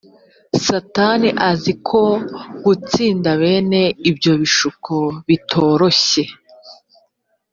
satani 0.65 1.29
azi 1.49 1.73
ko 1.87 2.01
gutsinda 2.65 3.29
bene 3.41 3.81
ibyo 4.09 4.33
bishuko 4.41 4.93
bitoroshye 5.27 6.23